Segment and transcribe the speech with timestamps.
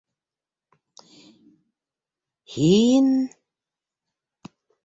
[2.55, 3.11] -Һин...